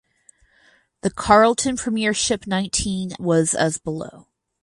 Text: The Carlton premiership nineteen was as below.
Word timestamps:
The 1.01 1.11
Carlton 1.11 1.77
premiership 1.77 2.47
nineteen 2.47 3.11
was 3.19 3.53
as 3.53 3.77
below. 3.77 4.25